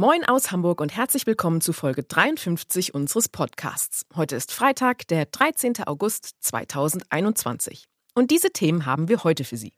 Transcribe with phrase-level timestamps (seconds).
[0.00, 4.06] Moin aus Hamburg und herzlich willkommen zu Folge 53 unseres Podcasts.
[4.16, 5.74] Heute ist Freitag, der 13.
[5.84, 7.84] August 2021.
[8.14, 9.74] Und diese Themen haben wir heute für Sie.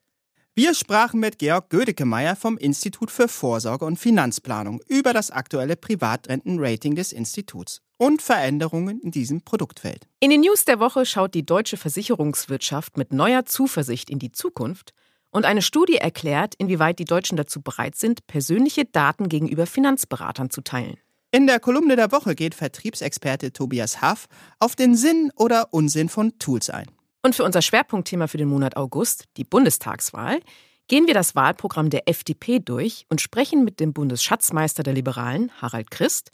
[0.54, 6.94] Wir sprachen mit Georg Gödekemeyer vom Institut für Vorsorge und Finanzplanung über das aktuelle Privatrentenrating
[6.94, 10.06] des Instituts und Veränderungen in diesem Produktfeld.
[10.20, 14.92] In den News der Woche schaut die deutsche Versicherungswirtschaft mit neuer Zuversicht in die Zukunft
[15.32, 20.60] und eine Studie erklärt, inwieweit die Deutschen dazu bereit sind, persönliche Daten gegenüber Finanzberatern zu
[20.60, 20.96] teilen.
[21.32, 24.28] In der Kolumne der Woche geht Vertriebsexperte Tobias Haff
[24.60, 26.86] auf den Sinn oder Unsinn von Tools ein.
[27.22, 30.40] Und für unser Schwerpunktthema für den Monat August, die Bundestagswahl,
[30.88, 35.90] gehen wir das Wahlprogramm der FDP durch und sprechen mit dem Bundesschatzmeister der Liberalen, Harald
[35.90, 36.30] Christ,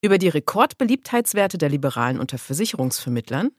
[0.00, 3.50] über die Rekordbeliebtheitswerte der Liberalen unter Versicherungsvermittlern,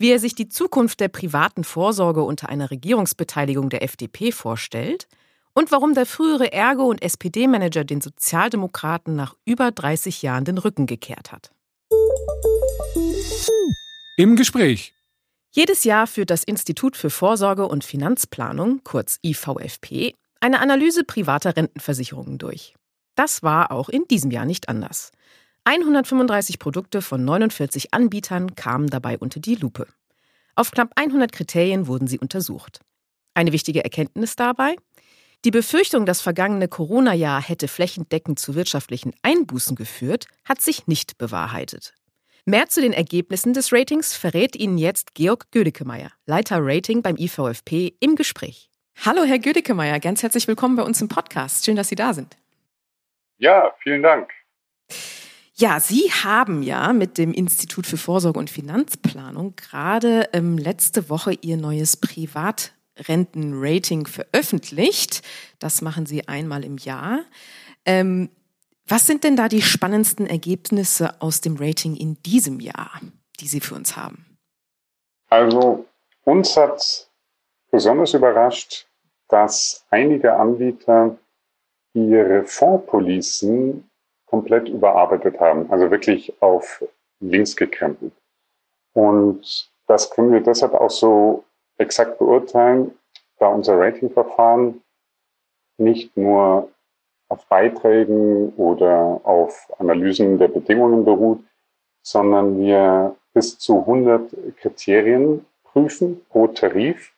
[0.00, 5.06] wie er sich die Zukunft der privaten Vorsorge unter einer Regierungsbeteiligung der FDP vorstellt
[5.52, 10.86] und warum der frühere Ergo- und SPD-Manager den Sozialdemokraten nach über 30 Jahren den Rücken
[10.86, 11.52] gekehrt hat.
[14.16, 14.94] Im Gespräch.
[15.50, 22.38] Jedes Jahr führt das Institut für Vorsorge und Finanzplanung, kurz IVFP, eine Analyse privater Rentenversicherungen
[22.38, 22.74] durch.
[23.16, 25.10] Das war auch in diesem Jahr nicht anders.
[25.70, 29.86] 135 Produkte von 49 Anbietern kamen dabei unter die Lupe.
[30.56, 32.80] Auf knapp 100 Kriterien wurden sie untersucht.
[33.34, 34.74] Eine wichtige Erkenntnis dabei?
[35.44, 41.94] Die Befürchtung, das vergangene Corona-Jahr hätte flächendeckend zu wirtschaftlichen Einbußen geführt, hat sich nicht bewahrheitet.
[42.44, 47.94] Mehr zu den Ergebnissen des Ratings verrät Ihnen jetzt Georg Gödekemeyer, Leiter Rating beim IVFP,
[48.00, 48.72] im Gespräch.
[49.04, 51.64] Hallo, Herr Gödekemeyer, ganz herzlich willkommen bei uns im Podcast.
[51.64, 52.36] Schön, dass Sie da sind.
[53.38, 54.32] Ja, vielen Dank.
[55.60, 61.34] Ja, Sie haben ja mit dem Institut für Vorsorge und Finanzplanung gerade ähm, letzte Woche
[61.42, 65.20] Ihr neues Privatrentenrating veröffentlicht.
[65.58, 67.20] Das machen Sie einmal im Jahr.
[67.84, 68.30] Ähm,
[68.88, 72.98] was sind denn da die spannendsten Ergebnisse aus dem Rating in diesem Jahr,
[73.38, 74.38] die Sie für uns haben?
[75.28, 75.84] Also
[76.24, 77.10] uns hat
[77.70, 78.86] besonders überrascht,
[79.28, 81.18] dass einige Anbieter
[81.92, 83.89] ihre Fondspolicen
[84.30, 86.84] komplett überarbeitet haben, also wirklich auf
[87.20, 88.12] links gekrempelt.
[88.94, 91.44] Und das können wir deshalb auch so
[91.78, 92.92] exakt beurteilen,
[93.38, 94.82] da unser Ratingverfahren
[95.78, 96.70] nicht nur
[97.28, 101.42] auf Beiträgen oder auf Analysen der Bedingungen beruht,
[102.02, 107.14] sondern wir bis zu 100 Kriterien prüfen pro Tarif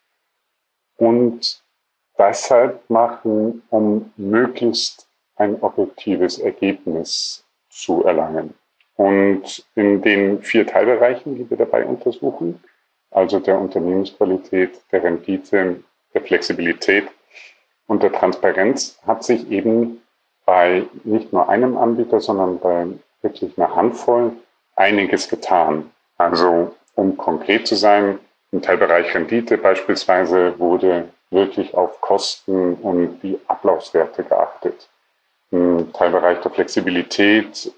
[0.96, 1.62] und
[2.18, 5.01] deshalb machen, um möglichst
[5.36, 8.54] ein objektives Ergebnis zu erlangen.
[8.96, 12.62] Und in den vier Teilbereichen, die wir dabei untersuchen,
[13.10, 15.82] also der Unternehmensqualität, der Rendite,
[16.14, 17.08] der Flexibilität
[17.86, 20.02] und der Transparenz, hat sich eben
[20.44, 22.86] bei nicht nur einem Anbieter, sondern bei
[23.22, 24.32] wirklich einer Handvoll
[24.76, 25.90] einiges getan.
[26.18, 28.18] Also um konkret zu sein,
[28.50, 34.88] im Teilbereich Rendite beispielsweise wurde wirklich auf Kosten und die Ablaufswerte geachtet.
[35.52, 37.72] Im Teilbereich der Flexibilität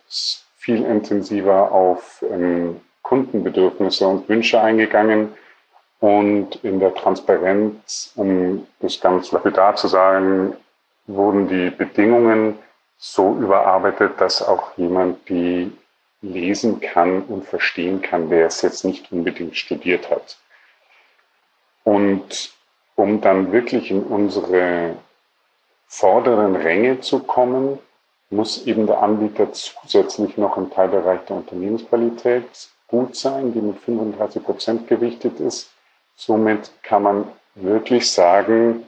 [0.56, 5.34] viel intensiver auf ähm, Kundenbedürfnisse und Wünsche eingegangen
[6.00, 10.56] und in der Transparenz, um das ganz lapidar zu sagen,
[11.06, 12.58] wurden die Bedingungen
[12.96, 15.70] so überarbeitet, dass auch jemand die
[16.22, 20.38] lesen kann und verstehen kann, der es jetzt nicht unbedingt studiert hat.
[21.84, 22.54] Und
[22.96, 24.96] um dann wirklich in unsere
[25.86, 27.78] vorderen Ränge zu kommen,
[28.30, 32.44] muss eben der Anbieter zusätzlich noch im Teilbereich der Unternehmensqualität
[32.88, 35.70] gut sein, die mit 35 Prozent gewichtet ist.
[36.16, 38.86] Somit kann man wirklich sagen,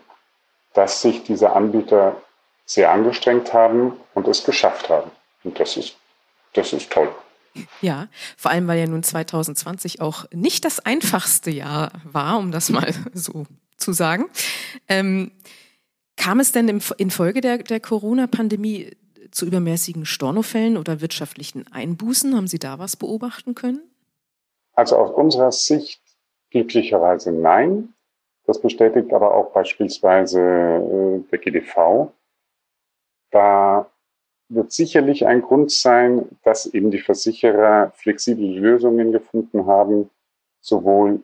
[0.75, 2.17] dass sich diese Anbieter
[2.65, 5.11] sehr angestrengt haben und es geschafft haben.
[5.45, 5.97] Und das ist,
[6.55, 7.09] das ist toll.
[7.81, 12.69] Ja, vor allem, weil ja nun 2020 auch nicht das einfachste Jahr war, um das
[12.69, 13.47] mal so
[13.77, 14.27] zu sagen.
[14.89, 15.31] Ähm,
[16.27, 18.97] Kam es denn infolge der, der Corona-Pandemie
[19.31, 22.35] zu übermäßigen Stornofällen oder wirtschaftlichen Einbußen?
[22.35, 23.81] Haben Sie da was beobachten können?
[24.73, 26.03] Also aus unserer Sicht
[26.51, 27.95] glücklicherweise nein.
[28.45, 32.11] Das bestätigt aber auch beispielsweise äh, der GDV.
[33.31, 33.89] Da
[34.49, 40.11] wird sicherlich ein Grund sein, dass eben die Versicherer flexible Lösungen gefunden haben,
[40.61, 41.23] sowohl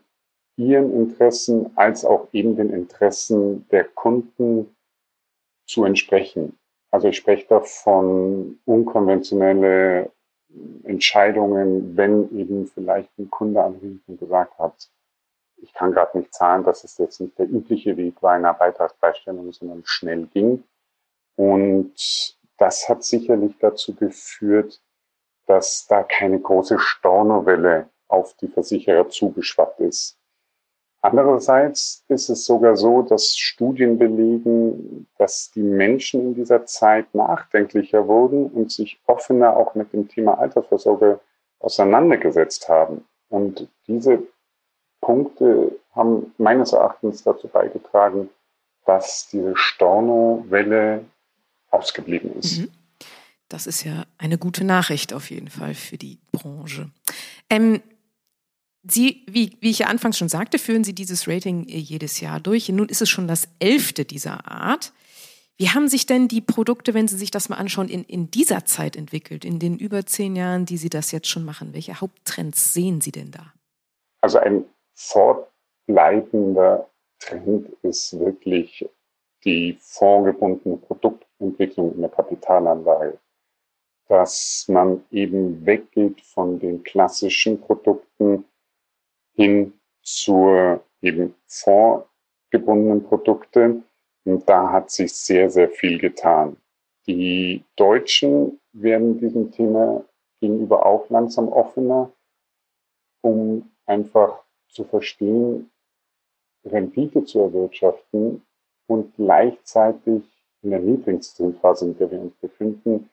[0.57, 4.73] ihren Interessen als auch eben den Interessen der Kunden
[5.67, 6.59] zu entsprechen.
[6.91, 10.11] Also ich spreche da von unkonventionelle
[10.85, 14.91] Entscheidungen, wenn eben vielleicht ein Kunde anrief und gesagt hat,
[15.57, 19.53] ich kann gerade nicht zahlen, dass es jetzt nicht der übliche Weg war einer Beitragsbeistellung,
[19.53, 20.65] sondern schnell ging.
[21.37, 24.83] Und das hat sicherlich dazu geführt,
[25.47, 30.19] dass da keine große Stornowelle auf die Versicherer zugeschwappt ist.
[31.05, 38.07] Andererseits ist es sogar so, dass Studien belegen, dass die Menschen in dieser Zeit nachdenklicher
[38.07, 41.19] wurden und sich offener auch mit dem Thema Altersvorsorge
[41.59, 43.05] auseinandergesetzt haben.
[43.29, 44.23] Und diese
[45.01, 48.31] Punkte haben meines Erachtens dazu beigetragen,
[48.87, 51.05] dass diese Storno-Welle
[51.71, 52.61] ausgeblieben ist.
[52.61, 52.71] Mhm.
[53.49, 56.91] Das ist ja eine gute Nachricht auf jeden Fall für die Branche.
[57.51, 57.83] Ähm,
[58.85, 62.41] Sie, wie, wie ich ja anfangs schon sagte, führen Sie dieses Rating äh, jedes Jahr
[62.41, 62.69] durch.
[62.69, 64.93] Nun ist es schon das elfte dieser Art.
[65.57, 68.65] Wie haben sich denn die Produkte, wenn Sie sich das mal anschauen, in, in dieser
[68.65, 71.75] Zeit entwickelt, in den über zehn Jahren, die Sie das jetzt schon machen?
[71.75, 73.53] Welche Haupttrends sehen Sie denn da?
[74.21, 74.65] Also ein
[74.95, 76.89] fortbleibender
[77.21, 78.89] Trend ist wirklich
[79.45, 83.19] die vorgebundene Produktentwicklung in der Kapitalanlage.
[84.09, 88.45] Dass man eben weggeht von den klassischen Produkten,
[89.35, 91.35] hin zur eben
[92.53, 93.83] fondsgebundenen Produkte.
[94.25, 96.57] Und da hat sich sehr, sehr viel getan.
[97.07, 100.05] Die Deutschen werden diesem Thema
[100.41, 102.13] gegenüber auch langsam offener,
[103.21, 105.71] um einfach zu verstehen,
[106.65, 108.43] Rendite zu erwirtschaften
[108.87, 110.23] und gleichzeitig
[110.63, 113.11] in der Niedrigzinsphase, in der wir uns befinden,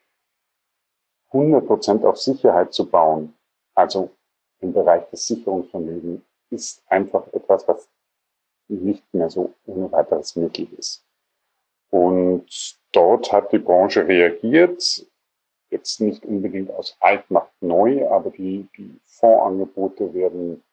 [1.31, 3.33] 100 Prozent auf Sicherheit zu bauen.
[3.73, 4.11] Also
[4.61, 7.87] im Bereich des Sicherungsvermögens ist einfach etwas, was
[8.67, 11.03] nicht mehr so ohne weiteres möglich ist.
[11.89, 12.45] Und
[12.91, 15.05] dort hat die Branche reagiert,
[15.69, 20.63] jetzt nicht unbedingt aus Altmacht neu, aber die, die Fondsangebote werden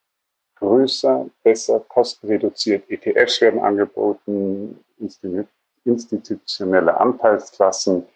[0.56, 4.82] größer, besser, kostenreduziert, ETFs werden angeboten,
[5.84, 8.06] institutionelle Anteilsklassen.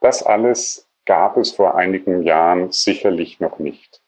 [0.00, 4.00] Das alles gab es vor einigen Jahren sicherlich noch nicht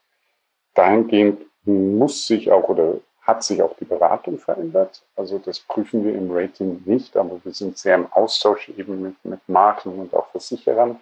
[0.75, 5.03] dahingehend muss sich auch oder hat sich auch die Beratung verändert.
[5.15, 9.25] Also das prüfen wir im Rating nicht, aber wir sind sehr im Austausch eben mit,
[9.25, 10.99] mit Maklen und auch Versicherern,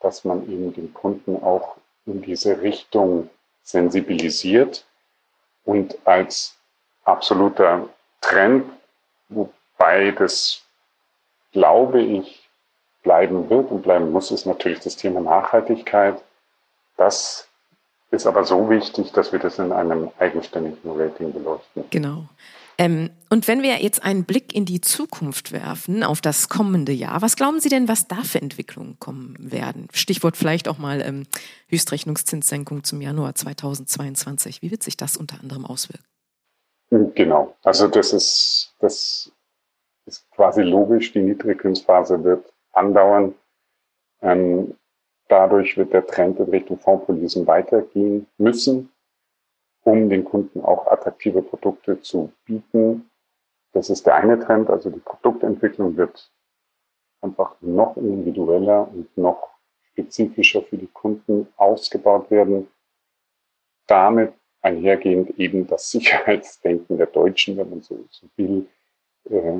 [0.00, 1.76] dass man eben den Kunden auch
[2.06, 3.28] in diese Richtung
[3.62, 4.86] sensibilisiert
[5.64, 6.56] und als
[7.04, 7.88] absoluter
[8.22, 8.64] Trend,
[9.28, 10.62] wobei das,
[11.52, 12.48] glaube ich,
[13.02, 16.22] bleiben wird und bleiben muss, ist natürlich das Thema Nachhaltigkeit.
[16.96, 17.47] Das
[18.10, 21.84] ist aber so wichtig, dass wir das in einem eigenständigen Rating beleuchten.
[21.90, 22.24] Genau.
[22.78, 27.20] Ähm, und wenn wir jetzt einen Blick in die Zukunft werfen, auf das kommende Jahr,
[27.22, 29.88] was glauben Sie denn, was da für Entwicklungen kommen werden?
[29.92, 31.26] Stichwort vielleicht auch mal ähm,
[31.68, 34.62] Höchstrechnungszinssenkung zum Januar 2022.
[34.62, 36.04] Wie wird sich das unter anderem auswirken?
[36.90, 37.56] Genau.
[37.64, 39.32] Also das ist, das
[40.06, 41.12] ist quasi logisch.
[41.12, 43.34] Die Niedrigzinsphase wird andauern.
[44.22, 44.74] Ähm,
[45.28, 48.90] Dadurch wird der Trend in Richtung Fondspolicen weitergehen müssen,
[49.84, 53.10] um den Kunden auch attraktive Produkte zu bieten.
[53.72, 56.30] Das ist der eine Trend, also die Produktentwicklung wird
[57.20, 59.50] einfach noch individueller und noch
[59.90, 62.68] spezifischer für die Kunden ausgebaut werden.
[63.86, 64.32] Damit
[64.62, 68.66] einhergehend eben das Sicherheitsdenken der Deutschen, wenn man so, so will,
[69.30, 69.58] äh,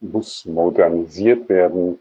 [0.00, 1.98] muss modernisiert werden.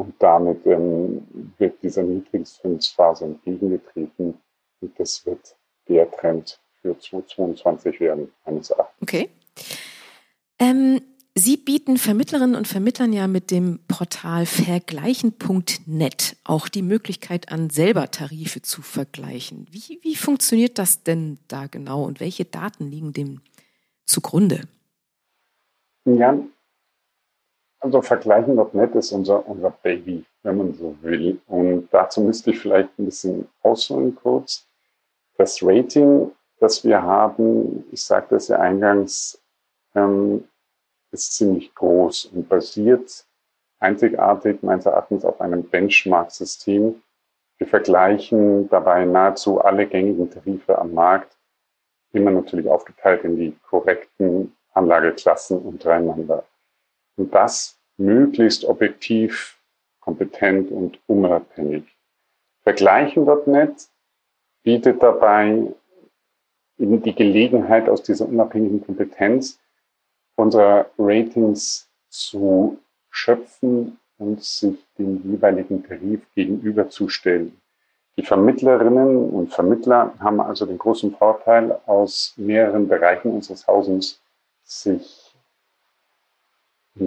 [0.00, 1.26] Und damit ähm,
[1.58, 4.32] wird dieser Niedrigzinsphase entgegengetreten.
[4.80, 5.54] Und das wird
[5.88, 9.02] der Trend für 2022 werden, meines Erachtens.
[9.02, 9.28] Okay.
[10.58, 11.02] Ähm,
[11.34, 18.10] Sie bieten Vermittlerinnen und Vermittlern ja mit dem Portal vergleichen.net auch die Möglichkeit an, selber
[18.10, 19.66] Tarife zu vergleichen.
[19.70, 23.42] Wie, wie funktioniert das denn da genau und welche Daten liegen dem
[24.06, 24.62] zugrunde?
[26.06, 26.38] Ja,
[27.80, 31.40] also vergleichen.net ist unser, unser Baby, wenn man so will.
[31.48, 34.66] Und dazu müsste ich vielleicht ein bisschen ausholen kurz.
[35.38, 39.40] Das Rating, das wir haben, ich sagte es ja eingangs,
[39.94, 40.44] ähm,
[41.10, 43.24] ist ziemlich groß und basiert
[43.80, 47.02] einzigartig meines Erachtens auf einem Benchmark-System.
[47.56, 51.36] Wir vergleichen dabei nahezu alle gängigen Tarife am Markt,
[52.12, 56.44] immer natürlich aufgeteilt in die korrekten Anlageklassen untereinander.
[57.20, 59.58] Und das möglichst objektiv,
[60.00, 61.84] kompetent und unabhängig.
[62.62, 63.88] Vergleichen.net
[64.62, 65.66] bietet dabei
[66.78, 69.60] eben die Gelegenheit, aus dieser unabhängigen Kompetenz
[70.34, 72.78] unserer Ratings zu
[73.10, 77.60] schöpfen und sich dem jeweiligen Tarif gegenüberzustellen.
[78.16, 84.22] Die Vermittlerinnen und Vermittler haben also den großen Vorteil, aus mehreren Bereichen unseres Hausens
[84.64, 85.19] sich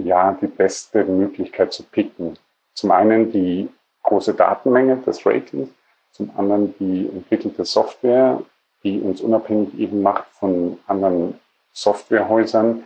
[0.02, 2.38] ja die beste Möglichkeit zu picken.
[2.74, 3.68] Zum einen die
[4.02, 5.70] große Datenmenge des Ratings,
[6.12, 8.42] zum anderen die entwickelte Software,
[8.82, 11.40] die uns unabhängig eben macht von anderen
[11.72, 12.84] Softwarehäusern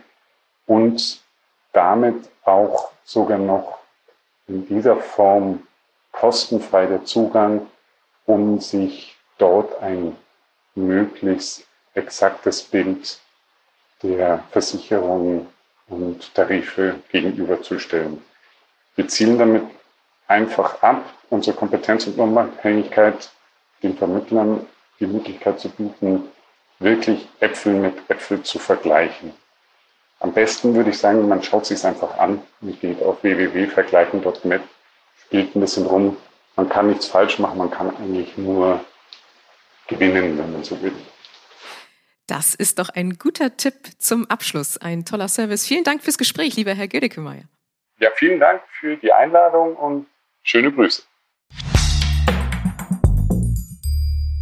[0.65, 1.21] und
[1.73, 3.79] damit auch sogar noch
[4.47, 5.67] in dieser Form
[6.11, 7.67] kostenfrei der Zugang,
[8.25, 10.15] um sich dort ein
[10.75, 13.19] möglichst exaktes Bild
[14.01, 15.47] der Versicherungen
[15.89, 18.21] und Tarife gegenüberzustellen.
[18.95, 19.63] Wir zielen damit
[20.27, 23.29] einfach ab, unsere Kompetenz und Unabhängigkeit
[23.83, 24.65] den Vermittlern
[24.99, 26.23] die Möglichkeit zu bieten,
[26.79, 29.33] wirklich Äpfel mit Äpfel zu vergleichen.
[30.19, 34.61] Am besten würde ich sagen, man schaut sich einfach an und geht auf www.vergleichen.net,
[35.25, 36.17] spielt ein bisschen rum.
[36.57, 38.81] Man kann nichts falsch machen, man kann eigentlich nur
[39.87, 40.93] gewinnen, wenn man so will.
[42.29, 44.77] Das ist doch ein guter Tipp zum Abschluss.
[44.77, 45.65] Ein toller Service.
[45.65, 47.45] Vielen Dank fürs Gespräch, lieber Herr Gödekemeyer.
[47.99, 50.05] Ja, vielen Dank für die Einladung und
[50.43, 51.01] schöne Grüße.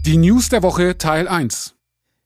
[0.06, 1.76] Die News der Woche Teil 1.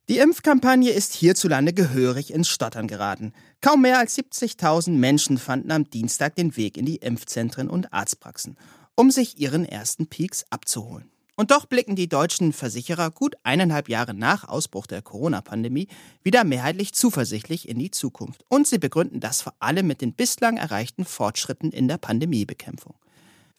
[0.10, 3.32] Die Impfkampagne ist hierzulande gehörig ins Stottern geraten.
[3.62, 8.58] Kaum mehr als 70.000 Menschen fanden am Dienstag den Weg in die Impfzentren und Arztpraxen,
[8.96, 11.11] um sich ihren ersten Peaks abzuholen.
[11.36, 15.88] Und doch blicken die deutschen Versicherer gut eineinhalb Jahre nach Ausbruch der Corona-Pandemie
[16.24, 18.44] wieder mehrheitlich zuversichtlich in die Zukunft.
[18.50, 22.96] Und sie begründen das vor allem mit den bislang erreichten Fortschritten in der Pandemiebekämpfung.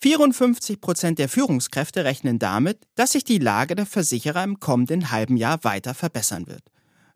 [0.02, 5.36] 54 Prozent der Führungskräfte rechnen damit, dass sich die Lage der Versicherer im kommenden halben
[5.36, 6.64] Jahr weiter verbessern wird.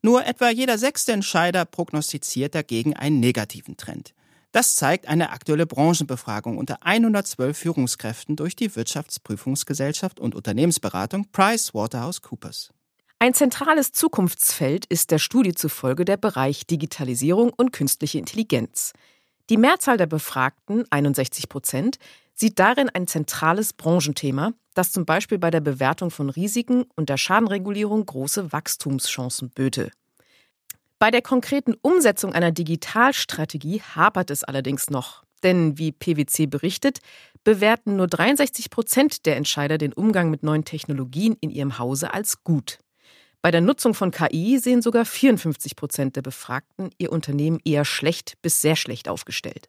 [0.02, 4.14] Nur etwa jeder sechste Entscheider prognostiziert dagegen einen negativen Trend.
[4.52, 12.70] Das zeigt eine aktuelle Branchenbefragung unter 112 Führungskräften durch die Wirtschaftsprüfungsgesellschaft und Unternehmensberatung PricewaterhouseCoopers.
[13.18, 18.92] Ein zentrales Zukunftsfeld ist der Studie zufolge der Bereich Digitalisierung und künstliche Intelligenz.
[19.48, 21.98] Die Mehrzahl der Befragten, 61 Prozent,
[22.34, 27.16] sieht darin ein zentrales Branchenthema, das zum Beispiel bei der Bewertung von Risiken und der
[27.16, 29.90] Schadenregulierung große Wachstumschancen böte.
[30.98, 35.24] Bei der konkreten Umsetzung einer Digitalstrategie hapert es allerdings noch.
[35.42, 37.00] Denn wie PwC berichtet,
[37.44, 42.42] bewerten nur 63 Prozent der Entscheider den Umgang mit neuen Technologien in ihrem Hause als
[42.42, 42.78] gut.
[43.42, 48.34] Bei der Nutzung von KI sehen sogar 54 Prozent der Befragten ihr Unternehmen eher schlecht
[48.40, 49.68] bis sehr schlecht aufgestellt.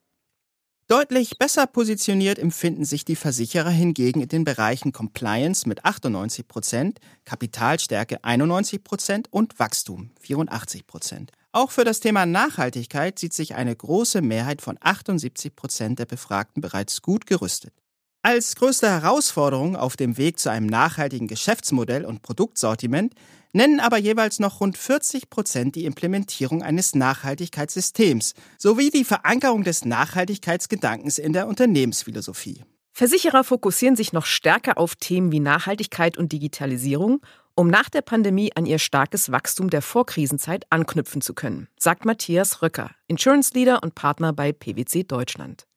[0.90, 7.00] Deutlich besser positioniert empfinden sich die Versicherer hingegen in den Bereichen Compliance mit 98 Prozent,
[7.26, 11.34] Kapitalstärke 91 Prozent und Wachstum 84 Prozent.
[11.52, 16.62] Auch für das Thema Nachhaltigkeit sieht sich eine große Mehrheit von 78 Prozent der Befragten
[16.62, 17.74] bereits gut gerüstet.
[18.22, 23.14] Als größte Herausforderung auf dem Weg zu einem nachhaltigen Geschäftsmodell und Produktsortiment
[23.58, 29.84] nennen aber jeweils noch rund 40 Prozent die Implementierung eines Nachhaltigkeitssystems sowie die Verankerung des
[29.84, 32.64] Nachhaltigkeitsgedankens in der Unternehmensphilosophie.
[32.94, 37.22] Versicherer fokussieren sich noch stärker auf Themen wie Nachhaltigkeit und Digitalisierung,
[37.56, 42.62] um nach der Pandemie an ihr starkes Wachstum der Vorkrisenzeit anknüpfen zu können, sagt Matthias
[42.62, 45.68] Röcker, Insurance Leader und Partner bei PwC Deutschland.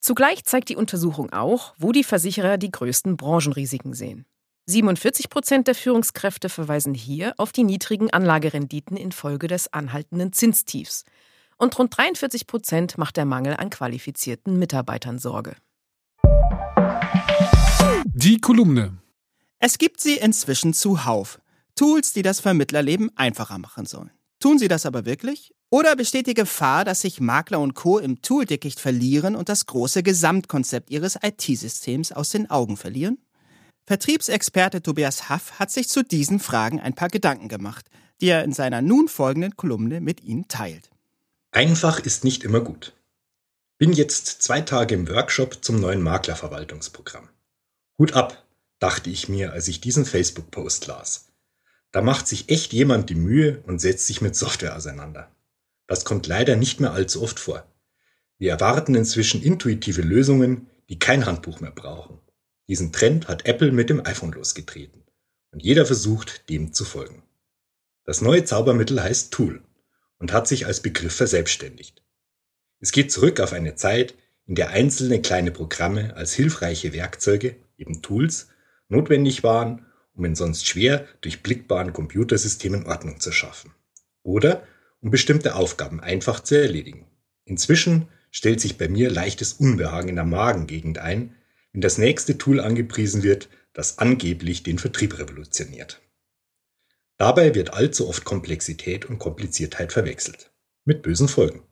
[0.00, 4.26] Zugleich zeigt die Untersuchung auch, wo die Versicherer die größten Branchenrisiken sehen.
[4.70, 11.04] 47 Prozent der Führungskräfte verweisen hier auf die niedrigen Anlagerenditen infolge des anhaltenden Zinstiefs.
[11.56, 15.56] Und rund 43 Prozent macht der Mangel an qualifizierten Mitarbeitern Sorge.
[18.04, 18.98] Die Kolumne.
[19.58, 21.40] Es gibt sie inzwischen zuhauf.
[21.74, 24.10] Tools, die das Vermittlerleben einfacher machen sollen.
[24.38, 25.54] Tun sie das aber wirklich?
[25.70, 27.98] Oder besteht die Gefahr, dass sich Makler und Co.
[27.98, 33.16] im Tooldickicht verlieren und das große Gesamtkonzept ihres IT-Systems aus den Augen verlieren?
[33.88, 37.86] Vertriebsexperte Tobias Haff hat sich zu diesen Fragen ein paar Gedanken gemacht,
[38.20, 40.90] die er in seiner nun folgenden Kolumne mit Ihnen teilt.
[41.52, 42.92] Einfach ist nicht immer gut.
[43.78, 47.30] Bin jetzt zwei Tage im Workshop zum neuen Maklerverwaltungsprogramm.
[47.98, 48.44] Hut ab,
[48.78, 51.28] dachte ich mir, als ich diesen Facebook-Post las.
[51.90, 55.34] Da macht sich echt jemand die Mühe und setzt sich mit Software auseinander.
[55.86, 57.66] Das kommt leider nicht mehr allzu oft vor.
[58.36, 62.18] Wir erwarten inzwischen intuitive Lösungen, die kein Handbuch mehr brauchen.
[62.68, 65.02] Diesen Trend hat Apple mit dem iPhone losgetreten
[65.52, 67.22] und jeder versucht, dem zu folgen.
[68.04, 69.62] Das neue Zaubermittel heißt Tool
[70.18, 72.02] und hat sich als Begriff verselbstständigt.
[72.80, 74.14] Es geht zurück auf eine Zeit,
[74.46, 78.48] in der einzelne kleine Programme als hilfreiche Werkzeuge, eben Tools,
[78.88, 79.84] notwendig waren,
[80.14, 83.72] um in sonst schwer durchblickbaren Computersystemen Ordnung zu schaffen.
[84.22, 84.66] Oder
[85.00, 87.06] um bestimmte Aufgaben einfach zu erledigen.
[87.44, 91.34] Inzwischen stellt sich bei mir leichtes Unbehagen in der Magengegend ein,
[91.78, 96.02] wenn das nächste Tool angepriesen wird, das angeblich den Vertrieb revolutioniert.
[97.18, 100.50] Dabei wird allzu oft Komplexität und Kompliziertheit verwechselt.
[100.84, 101.62] Mit bösen Folgen.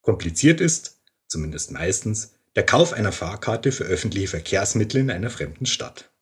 [0.00, 6.12] Kompliziert ist, zumindest meistens, der Kauf einer Fahrkarte für öffentliche Verkehrsmittel in einer fremden Stadt.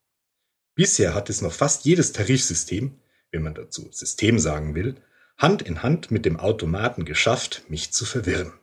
[0.75, 3.01] Bisher hat es noch fast jedes Tarifsystem,
[3.33, 4.97] wenn man dazu System sagen will,
[5.37, 8.55] Hand in Hand mit dem Automaten geschafft, mich zu verwirren.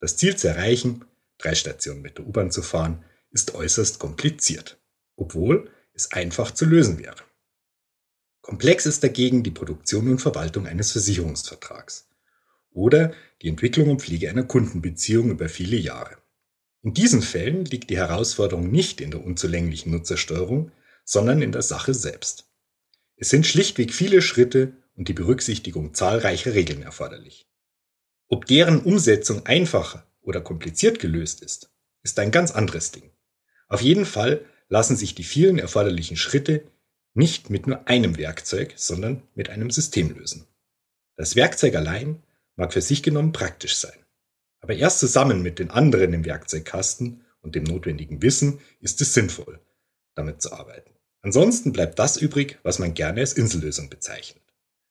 [0.00, 1.04] Das Ziel zu erreichen,
[1.38, 4.78] drei Stationen mit der U-Bahn zu fahren, ist äußerst kompliziert,
[5.16, 7.22] obwohl es einfach zu lösen wäre.
[8.40, 12.08] Komplex ist dagegen die Produktion und Verwaltung eines Versicherungsvertrags
[12.72, 16.16] oder die Entwicklung und Pflege einer Kundenbeziehung über viele Jahre.
[16.82, 20.72] In diesen Fällen liegt die Herausforderung nicht in der unzulänglichen Nutzersteuerung,
[21.04, 22.50] sondern in der Sache selbst.
[23.16, 27.46] Es sind schlichtweg viele Schritte und die Berücksichtigung zahlreicher Regeln erforderlich.
[28.28, 31.70] Ob deren Umsetzung einfacher oder kompliziert gelöst ist,
[32.02, 33.10] ist ein ganz anderes Ding.
[33.70, 36.64] Auf jeden Fall lassen sich die vielen erforderlichen Schritte
[37.14, 40.46] nicht mit nur einem Werkzeug, sondern mit einem System lösen.
[41.16, 42.22] Das Werkzeug allein
[42.56, 44.04] mag für sich genommen praktisch sein.
[44.60, 49.60] Aber erst zusammen mit den anderen im Werkzeugkasten und dem notwendigen Wissen ist es sinnvoll,
[50.14, 50.90] damit zu arbeiten.
[51.22, 54.42] Ansonsten bleibt das übrig, was man gerne als Insellösung bezeichnet.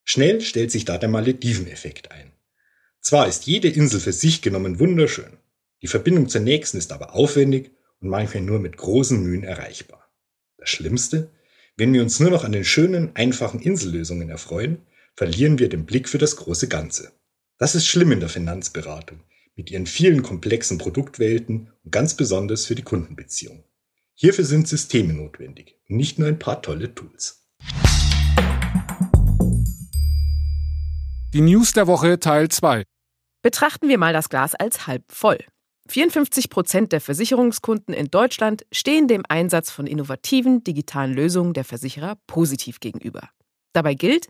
[0.03, 2.31] Schnell stellt sich da der Malediveneffekt ein.
[3.01, 5.37] Zwar ist jede Insel für sich genommen wunderschön,
[5.81, 7.71] die Verbindung zur nächsten ist aber aufwendig
[8.01, 10.09] und manchmal nur mit großen Mühen erreichbar.
[10.57, 11.29] Das Schlimmste,
[11.77, 14.81] wenn wir uns nur noch an den schönen, einfachen Insellösungen erfreuen,
[15.15, 17.11] verlieren wir den Blick für das große Ganze.
[17.57, 19.19] Das ist schlimm in der Finanzberatung,
[19.55, 23.63] mit ihren vielen komplexen Produktwelten und ganz besonders für die Kundenbeziehung.
[24.15, 27.45] Hierfür sind Systeme notwendig und nicht nur ein paar tolle Tools.
[31.33, 32.83] Die News der Woche Teil 2.
[33.41, 35.37] Betrachten wir mal das Glas als halb voll.
[35.89, 42.15] 54 Prozent der Versicherungskunden in Deutschland stehen dem Einsatz von innovativen digitalen Lösungen der Versicherer
[42.27, 43.29] positiv gegenüber.
[43.73, 44.27] Dabei gilt,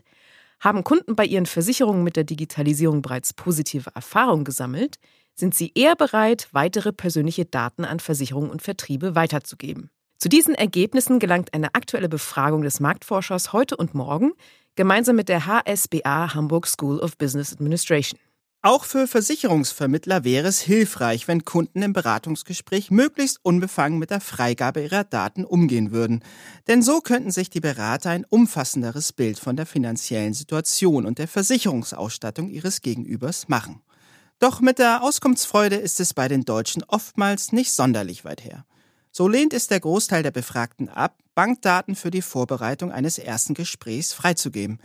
[0.58, 4.96] haben Kunden bei ihren Versicherungen mit der Digitalisierung bereits positive Erfahrungen gesammelt,
[5.34, 9.90] sind sie eher bereit, weitere persönliche Daten an Versicherungen und Vertriebe weiterzugeben.
[10.18, 14.32] Zu diesen Ergebnissen gelangt eine aktuelle Befragung des Marktforschers heute und morgen
[14.76, 18.18] gemeinsam mit der HSBA Hamburg School of Business Administration.
[18.62, 24.82] Auch für Versicherungsvermittler wäre es hilfreich, wenn Kunden im Beratungsgespräch möglichst unbefangen mit der Freigabe
[24.82, 26.22] ihrer Daten umgehen würden.
[26.68, 31.26] Denn so könnten sich die Berater ein umfassenderes Bild von der finanziellen Situation und der
[31.26, 33.80] Versicherungsausstattung ihres Gegenübers machen.
[34.40, 38.66] Doch mit der Auskunftsfreude ist es bei den Deutschen oftmals nicht sonderlich weit her.
[39.10, 44.12] So lehnt es der Großteil der Befragten ab, Bankdaten für die Vorbereitung eines ersten Gesprächs
[44.12, 44.80] freizugeben.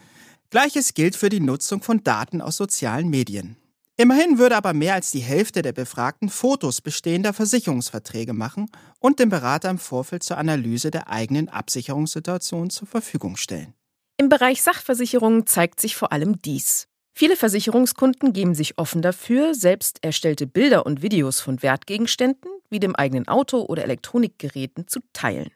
[0.49, 3.57] Gleiches gilt für die Nutzung von Daten aus sozialen Medien.
[3.97, 9.29] Immerhin würde aber mehr als die Hälfte der Befragten Fotos bestehender Versicherungsverträge machen und dem
[9.29, 13.73] Berater im Vorfeld zur Analyse der eigenen Absicherungssituation zur Verfügung stellen.
[14.17, 16.89] Im Bereich Sachversicherungen zeigt sich vor allem dies.
[17.13, 22.97] Viele Versicherungskunden geben sich offen dafür, selbst erstellte Bilder und Videos von Wertgegenständen wie dem
[22.97, 25.51] eigenen Auto oder Elektronikgeräten zu teilen.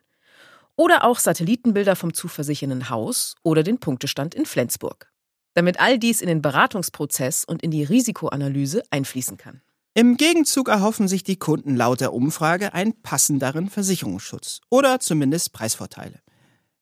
[0.78, 5.09] Oder auch Satellitenbilder vom zu versichernden Haus oder den Punktestand in Flensburg
[5.54, 9.62] damit all dies in den Beratungsprozess und in die Risikoanalyse einfließen kann.
[9.94, 16.22] Im Gegenzug erhoffen sich die Kunden laut der Umfrage einen passenderen Versicherungsschutz oder zumindest Preisvorteile.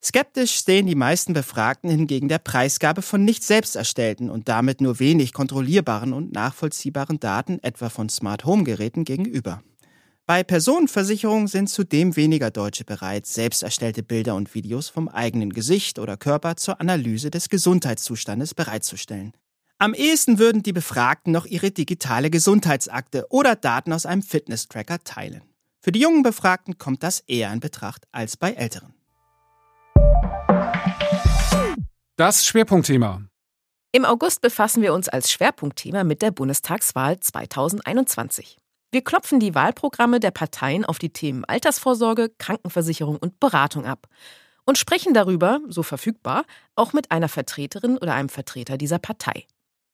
[0.03, 4.99] Skeptisch stehen die meisten Befragten hingegen der Preisgabe von nicht selbst erstellten und damit nur
[4.99, 9.63] wenig kontrollierbaren und nachvollziehbaren Daten etwa von Smart Home Geräten gegenüber.
[10.27, 15.99] Bei Personenversicherungen sind zudem weniger Deutsche bereit, selbst erstellte Bilder und Videos vom eigenen Gesicht
[15.99, 19.31] oder Körper zur Analyse des Gesundheitszustandes bereitzustellen.
[19.77, 25.43] Am ehesten würden die Befragten noch ihre digitale Gesundheitsakte oder Daten aus einem Fitness-Tracker teilen.
[25.79, 28.93] Für die jungen Befragten kommt das eher in Betracht als bei älteren.
[32.17, 33.21] Das Schwerpunktthema.
[33.93, 38.57] Im August befassen wir uns als Schwerpunktthema mit der Bundestagswahl 2021.
[38.91, 44.07] Wir klopfen die Wahlprogramme der Parteien auf die Themen Altersvorsorge, Krankenversicherung und Beratung ab
[44.65, 46.45] und sprechen darüber, so verfügbar,
[46.75, 49.45] auch mit einer Vertreterin oder einem Vertreter dieser Partei.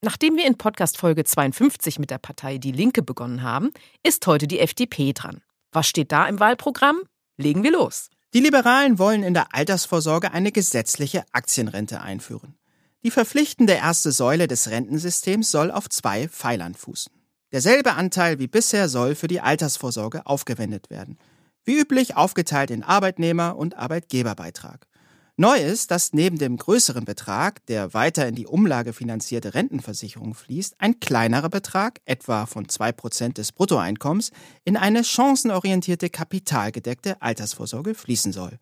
[0.01, 3.71] Nachdem wir in Podcast Folge 52 mit der Partei Die Linke begonnen haben,
[4.03, 5.41] ist heute die FDP dran.
[5.71, 6.97] Was steht da im Wahlprogramm?
[7.37, 8.09] Legen wir los.
[8.33, 12.57] Die Liberalen wollen in der Altersvorsorge eine gesetzliche Aktienrente einführen.
[13.03, 17.22] Die verpflichtende erste Säule des Rentensystems soll auf zwei Pfeilern fußen.
[17.53, 21.19] Derselbe Anteil wie bisher soll für die Altersvorsorge aufgewendet werden.
[21.63, 24.87] Wie üblich aufgeteilt in Arbeitnehmer- und Arbeitgeberbeitrag.
[25.37, 30.99] Neu ist, dass neben dem größeren Betrag, der weiter in die umlagefinanzierte Rentenversicherung fließt, ein
[30.99, 34.31] kleinerer Betrag, etwa von 2% des Bruttoeinkommens,
[34.63, 38.57] in eine chancenorientierte kapitalgedeckte Altersvorsorge fließen soll.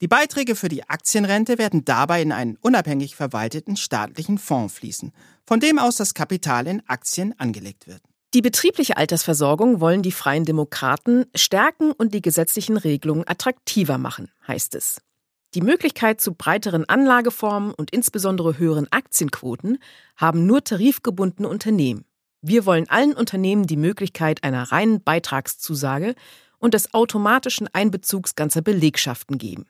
[0.00, 5.12] Die Beiträge für die Aktienrente werden dabei in einen unabhängig verwalteten staatlichen Fonds fließen,
[5.46, 8.02] von dem aus das Kapital in Aktien angelegt wird.
[8.34, 14.74] Die betriebliche Altersversorgung wollen die Freien Demokraten stärken und die gesetzlichen Regelungen attraktiver machen, heißt
[14.74, 15.02] es.
[15.54, 19.76] Die Möglichkeit zu breiteren Anlageformen und insbesondere höheren Aktienquoten
[20.16, 22.06] haben nur tarifgebundene Unternehmen.
[22.40, 26.14] Wir wollen allen Unternehmen die Möglichkeit einer reinen Beitragszusage
[26.58, 29.66] und des automatischen Einbezugs ganzer Belegschaften geben.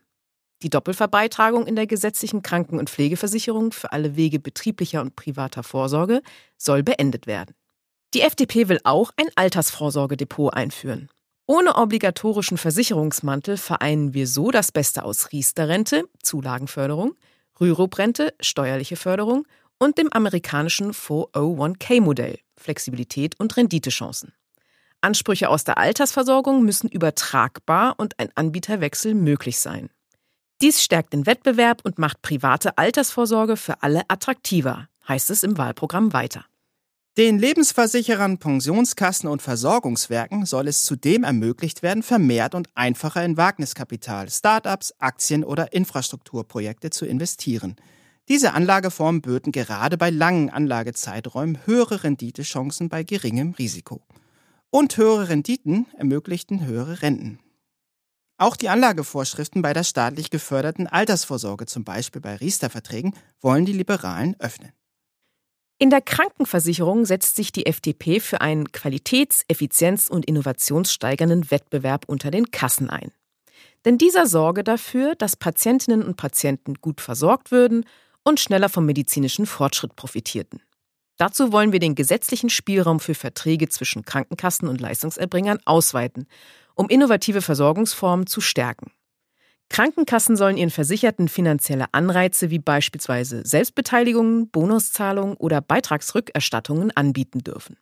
[0.62, 6.22] Die Doppelverbeitragung in der gesetzlichen Kranken- und Pflegeversicherung für alle Wege betrieblicher und privater Vorsorge
[6.56, 7.56] soll beendet werden.
[8.14, 11.08] Die FDP will auch ein Altersvorsorgedepot einführen.
[11.46, 17.14] Ohne obligatorischen Versicherungsmantel vereinen wir so das Beste aus Riester-Rente, Zulagenförderung,
[17.58, 19.46] Rürup-Rente, steuerliche Förderung
[19.78, 24.34] und dem amerikanischen 401k-Modell, Flexibilität und Renditechancen.
[25.00, 29.88] Ansprüche aus der Altersversorgung müssen übertragbar und ein Anbieterwechsel möglich sein.
[30.60, 36.12] Dies stärkt den Wettbewerb und macht private Altersvorsorge für alle attraktiver, heißt es im Wahlprogramm
[36.12, 36.44] weiter.
[37.18, 44.30] Den Lebensversicherern, Pensionskassen und Versorgungswerken soll es zudem ermöglicht werden, vermehrt und einfacher in Wagniskapital,
[44.30, 47.76] Start-ups, Aktien oder Infrastrukturprojekte zu investieren.
[48.30, 54.00] Diese Anlageformen böten gerade bei langen Anlagezeiträumen höhere Renditechancen bei geringem Risiko.
[54.70, 57.40] Und höhere Renditen ermöglichten höhere Renten.
[58.38, 64.34] Auch die Anlagevorschriften bei der staatlich geförderten Altersvorsorge, zum Beispiel bei Riester-Verträgen, wollen die Liberalen
[64.38, 64.72] öffnen.
[65.82, 72.30] In der Krankenversicherung setzt sich die FDP für einen qualitäts-, effizienz- und innovationssteigernden Wettbewerb unter
[72.30, 73.10] den Kassen ein.
[73.84, 77.84] Denn dieser sorge dafür, dass Patientinnen und Patienten gut versorgt würden
[78.22, 80.62] und schneller vom medizinischen Fortschritt profitierten.
[81.16, 86.28] Dazu wollen wir den gesetzlichen Spielraum für Verträge zwischen Krankenkassen und Leistungserbringern ausweiten,
[86.76, 88.92] um innovative Versorgungsformen zu stärken.
[89.72, 97.78] Krankenkassen sollen ihren Versicherten finanzielle Anreize wie beispielsweise Selbstbeteiligungen, Bonuszahlungen oder Beitragsrückerstattungen anbieten dürfen.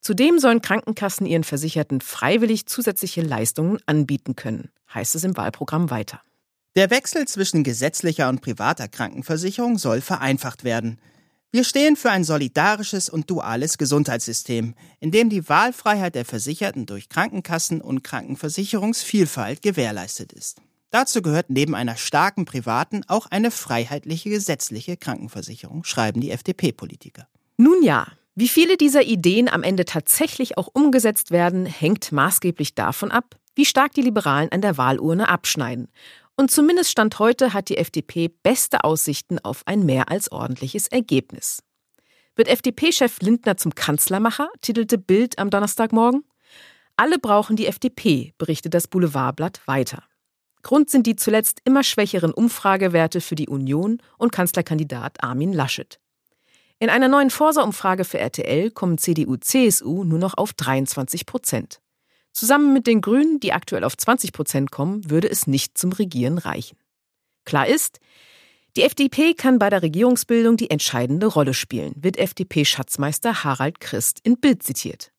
[0.00, 6.22] Zudem sollen Krankenkassen ihren Versicherten freiwillig zusätzliche Leistungen anbieten können, heißt es im Wahlprogramm weiter.
[6.76, 10.98] Der Wechsel zwischen gesetzlicher und privater Krankenversicherung soll vereinfacht werden.
[11.52, 17.10] Wir stehen für ein solidarisches und duales Gesundheitssystem, in dem die Wahlfreiheit der Versicherten durch
[17.10, 20.62] Krankenkassen und Krankenversicherungsvielfalt gewährleistet ist.
[20.94, 27.26] Dazu gehört neben einer starken privaten auch eine freiheitliche gesetzliche Krankenversicherung, schreiben die FDP-Politiker.
[27.56, 33.10] Nun ja, wie viele dieser Ideen am Ende tatsächlich auch umgesetzt werden, hängt maßgeblich davon
[33.10, 35.88] ab, wie stark die Liberalen an der Wahlurne abschneiden.
[36.36, 41.64] Und zumindest Stand heute hat die FDP beste Aussichten auf ein mehr als ordentliches Ergebnis.
[42.36, 46.22] Wird FDP-Chef Lindner zum Kanzlermacher, titelte Bild am Donnerstagmorgen.
[46.96, 50.04] Alle brauchen die FDP, berichtet das Boulevardblatt weiter.
[50.64, 56.00] Grund sind die zuletzt immer schwächeren Umfragewerte für die Union und Kanzlerkandidat Armin Laschet.
[56.80, 61.80] In einer neuen Forsa-Umfrage für RTL kommen CDU-CSU nur noch auf 23 Prozent.
[62.32, 66.38] Zusammen mit den Grünen, die aktuell auf 20 Prozent kommen, würde es nicht zum Regieren
[66.38, 66.76] reichen.
[67.44, 68.00] Klar ist,
[68.76, 74.40] die FDP kann bei der Regierungsbildung die entscheidende Rolle spielen, wird FDP-Schatzmeister Harald Christ in
[74.40, 75.12] Bild zitiert.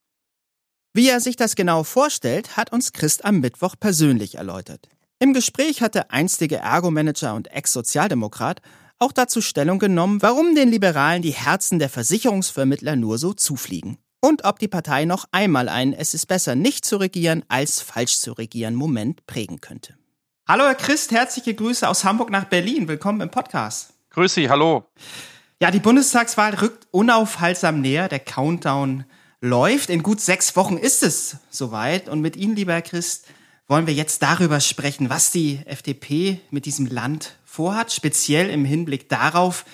[0.94, 4.90] Wie er sich das genau vorstellt, hat uns Christ am Mittwoch persönlich erläutert.
[5.18, 8.62] Im Gespräch hat der einstige Ergo-Manager und Ex-Sozialdemokrat
[9.00, 13.98] auch dazu Stellung genommen, warum den Liberalen die Herzen der Versicherungsvermittler nur so zufliegen.
[14.20, 18.18] Und ob die Partei noch einmal ein Es ist besser nicht zu regieren als falsch
[18.18, 19.96] zu regieren Moment prägen könnte.
[20.50, 22.90] Hallo Herr Christ, herzliche Grüße aus Hamburg nach Berlin.
[22.90, 23.94] Willkommen im Podcast.
[24.10, 24.84] Grüß Sie, hallo.
[25.62, 28.10] Ja, die Bundestagswahl rückt unaufhaltsam näher.
[28.10, 29.06] Der Countdown
[29.40, 29.90] läuft.
[29.90, 32.10] In gut sechs Wochen ist es soweit.
[32.10, 33.28] Und mit Ihnen, lieber Herr Christ,
[33.68, 39.10] wollen wir jetzt darüber sprechen, was die FDP mit diesem Land vorhat, speziell im Hinblick
[39.10, 39.66] darauf,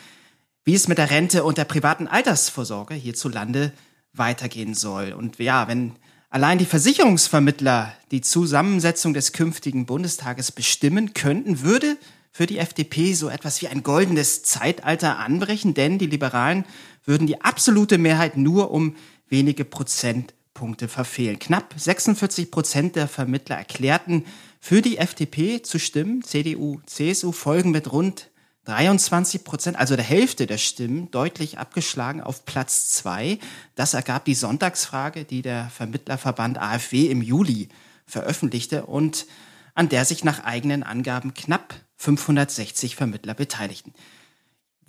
[0.64, 3.74] wie es mit der Rente und der privaten Altersvorsorge hierzulande
[4.14, 5.14] weitergehen soll.
[5.14, 5.94] Und ja, wenn
[6.30, 11.98] allein die Versicherungsvermittler die Zusammensetzung des künftigen Bundestages bestimmen könnten, würde
[12.32, 16.66] für die FDP so etwas wie ein goldenes Zeitalter anbrechen, denn die Liberalen
[17.06, 18.96] würden die absolute Mehrheit nur um
[19.28, 21.40] wenige Prozent Punkte verfehlen.
[21.40, 24.26] Knapp 46 Prozent der Vermittler erklärten,
[24.60, 26.24] für die FDP zu stimmen.
[26.24, 28.30] CDU, CSU folgen mit rund
[28.66, 33.40] 23 Prozent, also der Hälfte der Stimmen, deutlich abgeschlagen auf Platz zwei.
[33.76, 37.70] Das ergab die Sonntagsfrage, die der Vermittlerverband AfW im Juli
[38.06, 39.26] veröffentlichte und
[39.74, 43.94] an der sich nach eigenen Angaben knapp 560 Vermittler Beteiligten.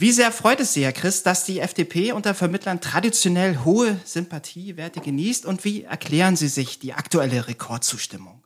[0.03, 5.01] Wie sehr freut es Sie, Herr Christ, dass die FDP unter Vermittlern traditionell hohe Sympathiewerte
[5.01, 8.43] genießt und wie erklären Sie sich die aktuelle Rekordzustimmung?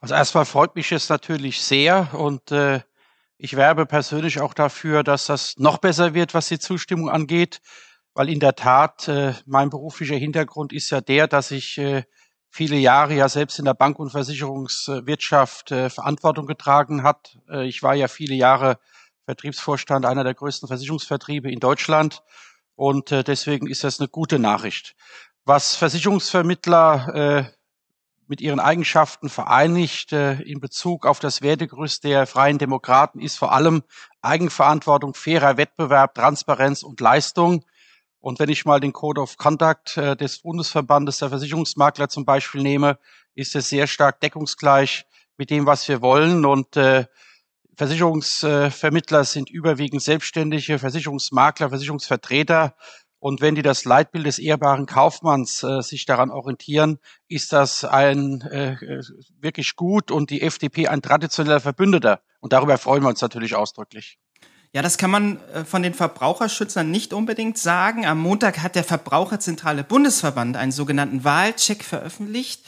[0.00, 2.80] Also erstmal freut mich es natürlich sehr und äh,
[3.38, 7.60] ich werbe persönlich auch dafür, dass das noch besser wird, was die Zustimmung angeht,
[8.14, 12.04] weil in der Tat äh, mein beruflicher Hintergrund ist ja der, dass ich äh,
[12.50, 17.36] viele Jahre ja selbst in der Bank- und Versicherungswirtschaft äh, Verantwortung getragen hat.
[17.50, 18.78] Äh, ich war ja viele Jahre
[19.26, 22.22] Vertriebsvorstand einer der größten Versicherungsvertriebe in Deutschland.
[22.74, 24.94] Und äh, deswegen ist das eine gute Nachricht.
[25.44, 27.56] Was Versicherungsvermittler äh,
[28.28, 33.52] mit ihren Eigenschaften vereinigt äh, in Bezug auf das Wertegerüst der Freien Demokraten ist vor
[33.52, 33.82] allem
[34.22, 37.64] Eigenverantwortung, fairer Wettbewerb, Transparenz und Leistung.
[38.20, 42.62] Und wenn ich mal den Code of Conduct äh, des Bundesverbandes der Versicherungsmakler zum Beispiel
[42.62, 42.98] nehme,
[43.34, 46.44] ist es sehr stark deckungsgleich mit dem, was wir wollen.
[46.44, 47.06] Und äh,
[47.76, 52.74] Versicherungsvermittler sind überwiegend Selbstständige, Versicherungsmakler, Versicherungsvertreter.
[53.18, 58.40] Und wenn die das Leitbild des ehrbaren Kaufmanns äh, sich daran orientieren, ist das ein
[58.42, 58.76] äh,
[59.40, 62.20] wirklich gut und die FDP ein traditioneller Verbündeter.
[62.40, 64.18] Und darüber freuen wir uns natürlich ausdrücklich.
[64.72, 68.06] Ja, das kann man äh, von den Verbraucherschützern nicht unbedingt sagen.
[68.06, 72.62] Am Montag hat der Verbraucherzentrale Bundesverband einen sogenannten Wahlcheck veröffentlicht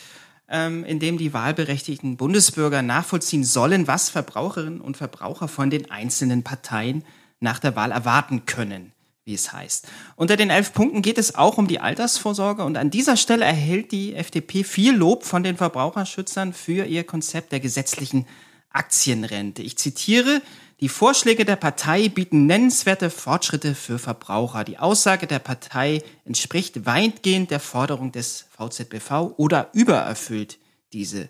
[0.48, 6.42] ähm, in dem die wahlberechtigten Bundesbürger nachvollziehen sollen, was Verbraucherinnen und Verbraucher von den einzelnen
[6.42, 7.04] Parteien
[7.40, 8.92] nach der Wahl erwarten können,
[9.24, 9.87] wie es heißt.
[10.16, 13.92] Unter den elf Punkten geht es auch um die Altersvorsorge und an dieser Stelle erhält
[13.92, 18.26] die FDP viel Lob von den Verbraucherschützern für ihr Konzept der gesetzlichen
[18.70, 19.62] Aktienrente.
[19.62, 20.42] Ich zitiere,
[20.80, 24.62] die Vorschläge der Partei bieten nennenswerte Fortschritte für Verbraucher.
[24.62, 30.58] Die Aussage der Partei entspricht weitgehend der Forderung des VZBV oder übererfüllt
[30.92, 31.28] diese.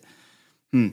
[0.73, 0.93] Hm.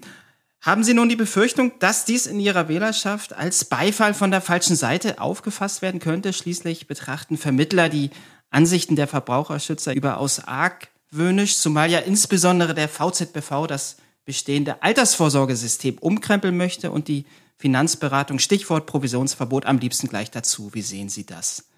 [0.61, 4.75] Haben Sie nun die Befürchtung, dass dies in Ihrer Wählerschaft als Beifall von der falschen
[4.75, 6.31] Seite aufgefasst werden könnte?
[6.31, 8.09] Schließlich betrachten Vermittler die
[8.49, 16.89] Ansichten der Verbraucherschützer überaus argwöhnisch, zumal ja insbesondere der VZBV das bestehende Altersvorsorgesystem umkrempeln möchte
[16.89, 17.25] und die
[17.57, 20.73] Finanzberatung, Stichwort Provisionsverbot am liebsten gleich dazu.
[20.73, 21.69] Wie sehen Sie das?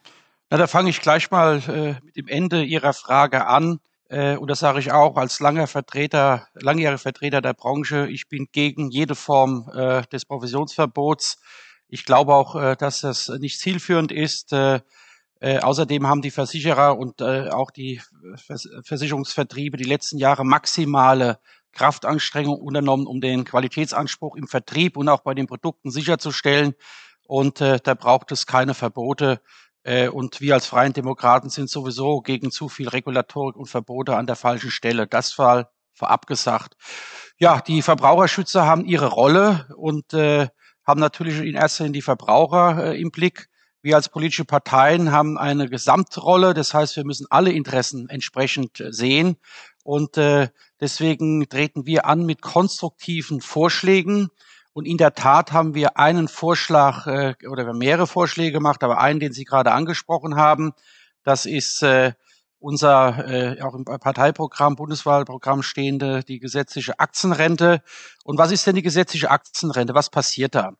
[0.49, 3.79] Na, da fange ich gleich mal äh, mit dem Ende Ihrer Frage an.
[4.09, 8.07] Äh, und das sage ich auch als langer Vertreter, langjähriger Vertreter der Branche.
[8.09, 11.39] Ich bin gegen jede Form äh, des Provisionsverbots.
[11.89, 14.53] Ich glaube auch, äh, dass das nicht zielführend ist.
[14.53, 14.79] Äh,
[15.39, 18.01] äh, außerdem haben die Versicherer und äh, auch die
[18.35, 21.39] Vers Versicherungsvertriebe die letzten Jahre maximale
[21.73, 26.73] Kraftanstrengungen unternommen, um den Qualitätsanspruch im Vertrieb und auch bei den Produkten sicherzustellen.
[27.27, 29.41] Und äh, da braucht es keine Verbote.
[29.84, 34.27] Äh, und wir als Freien Demokraten sind sowieso gegen zu viel Regulatorik und Verbote an
[34.27, 35.08] der falschen Stelle.
[35.08, 36.75] Das war vorab gesagt.
[37.38, 40.47] Ja, die Verbraucherschützer haben ihre Rolle und äh,
[40.86, 43.49] haben natürlich in erster Linie die Verbraucher äh, im Blick.
[43.82, 46.53] Wir als politische Parteien haben eine Gesamtrolle.
[46.53, 49.38] Das heißt, wir müssen alle Interessen entsprechend äh, sehen.
[49.88, 50.50] Und äh,
[50.82, 54.28] deswegen treten wir an mit konstruktiven Vorschlägen.
[54.73, 59.21] Und in der Tat haben wir einen Vorschlag äh, oder mehrere Vorschläge gemacht, aber einen,
[59.21, 60.73] den Sie gerade angesprochen haben,
[61.23, 62.12] das ist äh,
[62.60, 67.82] unser äh, auch im Parteiprogramm, Bundeswahlprogramm stehende die gesetzliche Aktienrente.
[68.26, 69.93] Und was ist denn die gesetzliche Aktienrente?
[69.93, 70.73] Was passiert da?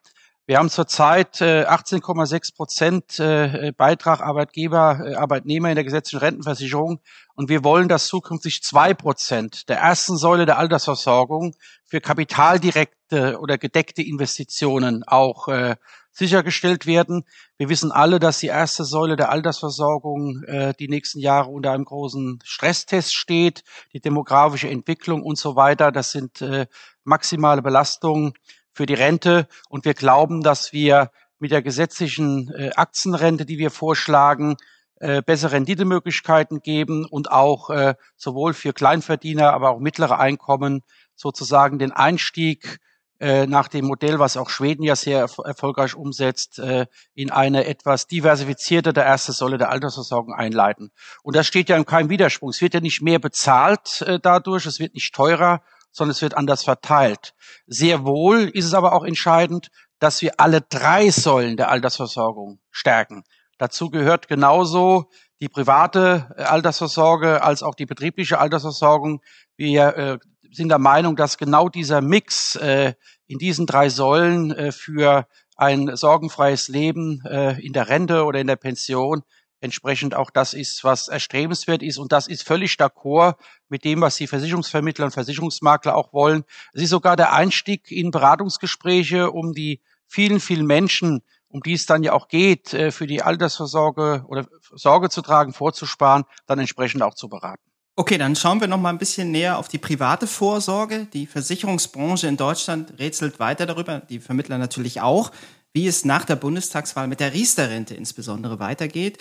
[0.50, 7.02] Wir haben zurzeit äh, 18,6 Prozent äh, Beitrag Arbeitgeber, äh, Arbeitnehmer in der gesetzlichen Rentenversicherung
[7.36, 13.58] und wir wollen, dass zukünftig zwei Prozent der ersten Säule der Altersversorgung für kapitaldirekte oder
[13.58, 15.76] gedeckte Investitionen auch äh,
[16.14, 17.26] sichergestellt werden.
[17.58, 21.84] Wir wissen alle, dass die erste Säule der Altersversorgung äh, die nächsten Jahre unter einem
[21.84, 25.92] großen Stresstest steht, die demografische Entwicklung und so weiter.
[25.92, 26.68] Das sind äh,
[27.04, 28.34] maximale Belastungen
[28.78, 29.48] für die Rente.
[29.70, 34.56] Und wir glauben, dass wir mit der gesetzlichen äh, Aktienrente, die wir vorschlagen,
[35.00, 40.82] äh, bessere Renditemöglichkeiten geben und auch äh, sowohl für Kleinverdiener, aber auch mittlere Einkommen
[41.16, 42.80] sozusagen den Einstieg
[43.20, 46.86] äh, nach dem Modell, was auch Schweden ja sehr erf erfolgreich umsetzt, äh,
[47.16, 50.92] in eine etwas diversifizierte der erste Säule der Altersversorgung einleiten.
[51.24, 52.52] Und das steht ja in keinem Widerspruch.
[52.52, 56.38] Es wird ja nicht mehr bezahlt äh, dadurch, es wird nicht teurer, sondern es wird
[56.38, 57.34] anders verteilt.
[57.66, 59.70] Sehr wohl ist es aber auch entscheidend,
[60.00, 63.24] dass wir alle drei Säulen der Altersversorgung stärken.
[63.58, 69.22] Dazu gehört genauso die private äh, Altersvorsorge als auch die betriebliche Altersversorgung.
[69.56, 70.18] Wir äh,
[70.52, 72.94] sind der Meinung, dass genau dieser Mix äh,
[73.28, 78.48] in diesen drei Säulen äh, für ein sorgenfreies Leben äh, in der Rente oder in
[78.48, 79.24] der Pension
[79.60, 81.98] entsprechend auch das ist, was erstrebenswert ist.
[81.98, 83.36] Und das ist völlig d'accord
[83.70, 86.44] mit dem, was die Versicherungsvermittler und Versicherungsmakler auch wollen.
[86.74, 91.86] Es ist sogar der Einstieg in Beratungsgespräche, um die vielen, vielen Menschen, um die es
[91.86, 97.02] dann ja auch geht, äh, für die Altersvorsorge oder Sorge zu tragen, vorzusparen, dann entsprechend
[97.02, 97.64] auch zu beraten.
[98.00, 101.08] Okay, dann schauen wir noch mal ein bisschen näher auf die private Vorsorge.
[101.14, 105.32] Die Versicherungsbranche in Deutschland rätselt weiter darüber, die Vermittler natürlich auch,
[105.74, 109.18] wie es nach der Bundestagswahl mit der Riester-Rente insbesondere weitergeht.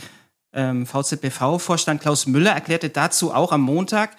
[0.57, 4.17] Ähm, VZBV-Vorstand Klaus Müller erklärte dazu auch am Montag,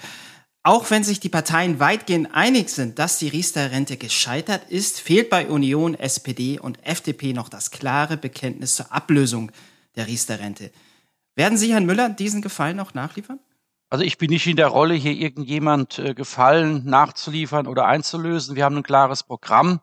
[0.62, 5.48] auch wenn sich die Parteien weitgehend einig sind, dass die Riester-Rente gescheitert ist, fehlt bei
[5.48, 9.52] Union, SPD und FDP noch das klare Bekenntnis zur Ablösung
[9.96, 10.72] der Riester-Rente.
[11.36, 13.40] Werden Sie, Herrn Müller, diesen Gefallen noch nachliefern?
[13.90, 18.56] Also ich bin nicht in der Rolle, hier irgendjemand äh, Gefallen nachzuliefern oder einzulösen.
[18.56, 19.80] Wir haben ein klares Programm.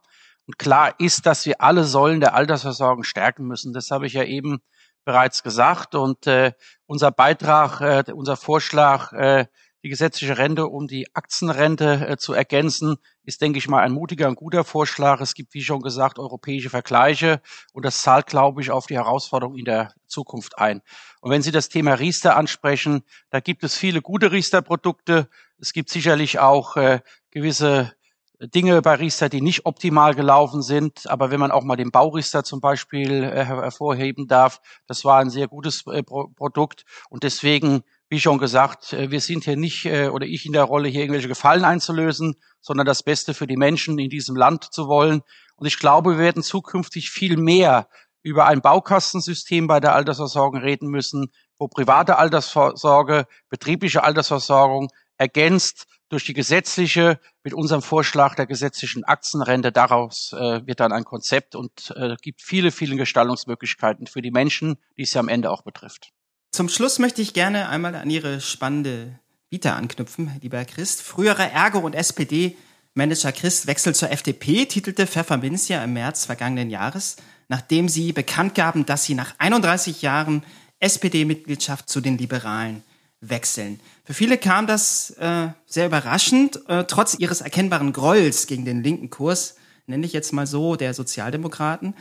[0.47, 3.73] Und klar ist, dass wir alle Säulen der Altersversorgung stärken müssen.
[3.73, 4.61] Das habe ich ja eben
[5.05, 5.95] bereits gesagt.
[5.95, 6.53] Und äh,
[6.87, 9.47] unser Beitrag, äh, unser Vorschlag, äh,
[9.85, 14.29] die gesetzliche Rente um die Aktienrente äh, zu ergänzen, ist, denke ich mal, ein mutiger
[14.29, 15.21] und guter Vorschlag.
[15.21, 17.43] Es gibt, wie schon gesagt, europäische Vergleiche
[17.75, 20.81] und das zahlt, glaube ich, auf die Herausforderung in der Zukunft ein.
[21.21, 25.29] Und wenn Sie das Thema Riester ansprechen, da gibt es viele gute Riester-Produkte.
[25.61, 27.93] Es gibt sicherlich auch äh, gewisse
[28.41, 31.09] Dinge bei Riester, die nicht optimal gelaufen sind.
[31.09, 35.31] Aber wenn man auch mal den Bauriester zum Beispiel äh, hervorheben darf, das war ein
[35.31, 36.85] sehr gutes äh, Pro Produkt.
[37.11, 40.89] Und deswegen wie schon gesagt, äh, wir sind hier nicht oder ich in der Rolle,
[40.89, 45.23] hier irgendwelche Gefallen einzulösen, sondern das Beste für die Menschen in diesem Land zu wollen.
[45.57, 47.89] Und ich glaube, wir werden zukünftig viel mehr
[48.23, 56.25] über ein Baukastensystem bei der Altersversorgung reden müssen, wo private Altersvorsorge, betriebliche Altersversorgung ergänzt durch
[56.25, 59.73] die gesetzliche, mit unserem Vorschlag der gesetzlichen Aktienrente.
[59.73, 64.77] Daraus äh, wird dann ein Konzept und äh, gibt viele, viele Gestaltungsmöglichkeiten für die Menschen,
[64.97, 66.13] die es ja am Ende auch betrifft.
[66.53, 69.19] Zum Schluss möchte ich gerne einmal an Ihre spannende
[69.51, 71.03] Vita anknüpfen, lieber Christ.
[71.03, 77.17] Früherer Ergo- und SPD-Manager Christ wechselt zur FDP, titelte Pfefferminz ja im März vergangenen Jahres,
[77.49, 80.45] nachdem Sie bekannt gaben, dass Sie nach 31 Jahren
[80.79, 82.85] SPD-Mitgliedschaft zu den Liberalen
[83.29, 83.81] wechseln.
[84.05, 89.11] Für viele kam das äh, sehr überraschend, äh, trotz ihres erkennbaren Grolls gegen den linken
[89.11, 89.57] Kurs,
[89.87, 91.95] nenne ich jetzt mal so, der Sozialdemokraten.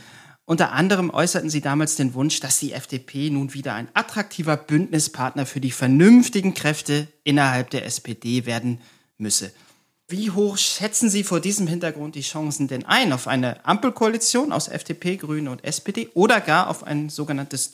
[0.46, 5.46] Unter anderem äußerten sie damals den Wunsch, dass die FDP nun wieder ein attraktiver Bündnispartner
[5.46, 8.82] für die vernünftigen Kräfte innerhalb der SPD werden
[9.18, 9.54] müsse.
[10.10, 14.68] Wie hoch schätzen Sie vor diesem Hintergrund die Chancen denn ein auf eine Ampelkoalition aus
[14.68, 17.72] FDP, Grüne und SPD oder gar auf ein sogenanntes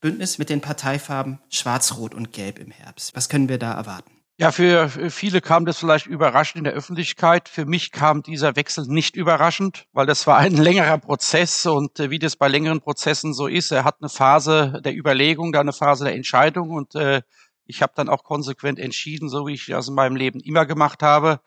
[0.00, 3.16] Deutschlandbündnis mit den Parteifarben Schwarz, Rot und Gelb im Herbst?
[3.16, 4.12] Was können wir da erwarten?
[4.36, 7.48] Ja, für viele kam das vielleicht überraschend in der Öffentlichkeit.
[7.48, 12.10] Für mich kam dieser Wechsel nicht überraschend, weil das war ein längerer Prozess und äh,
[12.10, 15.72] wie das bei längeren Prozessen so ist, er hat eine Phase der Überlegung, dann eine
[15.72, 17.22] Phase der Entscheidung und äh,
[17.64, 21.02] ich habe dann auch konsequent entschieden, so wie ich das in meinem Leben immer gemacht
[21.02, 21.40] habe.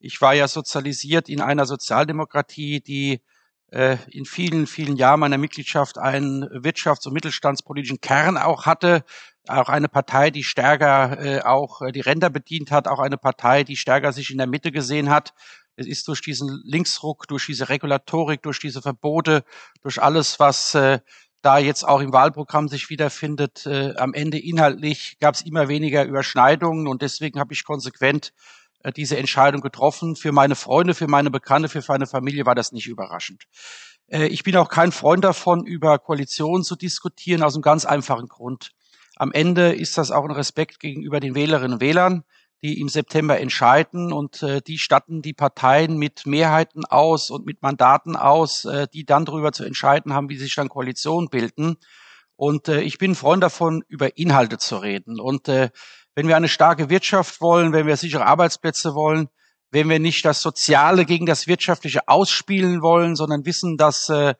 [0.00, 3.20] Ich war ja sozialisiert in einer Sozialdemokratie, die
[4.10, 9.02] in vielen, vielen Jahren meiner Mitgliedschaft einen wirtschafts- und mittelstandspolitischen Kern auch hatte,
[9.48, 13.64] auch eine Partei, die stärker äh, auch äh, die Ränder bedient hat, auch eine Partei,
[13.64, 15.34] die stärker sich in der Mitte gesehen hat.
[15.74, 19.44] Es ist durch diesen Linksruck, durch diese Regulatorik, durch diese Verbote,
[19.82, 21.00] durch alles, was äh,
[21.40, 26.04] da jetzt auch im Wahlprogramm sich wiederfindet, äh, am Ende inhaltlich gab es immer weniger
[26.04, 26.86] Überschneidungen.
[26.86, 30.16] Und deswegen habe ich konsequent äh, diese Entscheidung getroffen.
[30.16, 33.44] Für meine Freunde, für meine Bekannte, für meine Familie war das nicht überraschend.
[34.08, 38.28] Äh, ich bin auch kein Freund davon, über Koalitionen zu diskutieren, aus einem ganz einfachen
[38.28, 38.72] Grund.
[39.16, 42.24] Am Ende ist das auch ein Respekt gegenüber den Wählerinnen und Wählern,
[42.62, 47.60] die im September entscheiden und äh, die statten die Parteien mit Mehrheiten aus und mit
[47.60, 51.76] Mandaten aus, äh, die dann darüber zu entscheiden haben, wie sich dann Koalitionen bilden.
[52.36, 55.20] Und äh, ich bin Freund davon, über Inhalte zu reden.
[55.20, 55.70] Und äh,
[56.14, 59.28] wenn wir eine starke Wirtschaft wollen, wenn wir sichere Arbeitsplätze wollen,
[59.70, 64.34] wenn wir nicht das Soziale gegen das Wirtschaftliche ausspielen wollen, sondern wissen, dass äh,